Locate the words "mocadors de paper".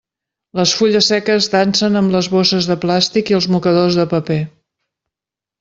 3.57-4.43